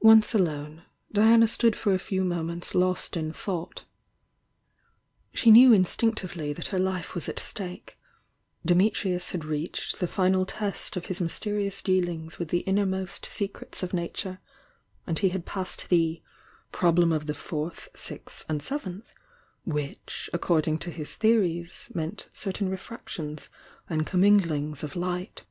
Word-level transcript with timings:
Once 0.00 0.32
alone, 0.32 0.82
Diana 1.12 1.46
stood 1.46 1.76
for 1.76 1.92
a 1.92 1.98
few 1.98 2.24
moments 2.24 2.74
lost 2.74 3.18
in 3.18 3.34
thought. 3.34 3.84
She 5.34 5.50
knew 5.50 5.74
instinctively 5.74 6.54
that 6.54 6.68
her 6.68 6.78
life 6.78 7.14
was 7.14 7.28
at 7.28 7.38
stake,— 7.38 7.98
Dimitrius 8.66 9.32
had 9.32 9.44
reached 9.44 10.00
the 10.00 10.08
final 10.08 10.46
test 10.46 10.96
of 10.96 11.04
his 11.12 11.20
mysterious 11.20 11.82
dealings 11.82 12.38
with 12.38 12.48
the 12.48 12.60
innermost 12.60 13.26
secrets 13.26 13.82
of 13.82 13.92
Nature, 13.92 14.38
and 15.06 15.18
he 15.18 15.28
had 15.28 15.44
passed 15.44 15.90
the 15.90 16.22
"problem 16.72 17.12
of 17.12 17.26
the 17.26 17.34
Fourth, 17.34 17.90
Sixth 17.94 18.46
and 18.48 18.62
Seventh," 18.62 19.12
which 19.66 20.30
according 20.32 20.78
to 20.78 20.90
his 20.90 21.14
theories, 21.14 21.90
meant 21.92 22.30
certain 22.32 22.70
refractions 22.70 23.50
and 23.86 24.06
comminglinga 24.06 24.82
of 24.82 24.96
light. 24.96 25.44